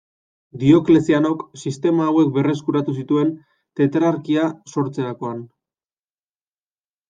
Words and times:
Dioklezianok 0.61 1.43
sistema 1.63 2.07
hauek 2.13 2.33
berreskuratu 2.39 2.97
zituen 3.01 3.31
Tetrarkia 3.81 4.49
sortzerakoan. 4.75 5.49